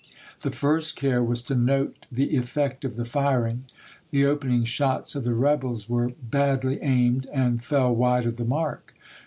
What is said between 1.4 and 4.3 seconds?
to note the effect of the firing. The